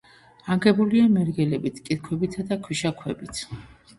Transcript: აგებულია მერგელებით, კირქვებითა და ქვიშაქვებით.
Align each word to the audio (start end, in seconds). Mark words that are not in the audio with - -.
აგებულია 0.53 1.09
მერგელებით, 1.17 1.77
კირქვებითა 1.89 2.47
და 2.53 2.57
ქვიშაქვებით. 2.65 3.45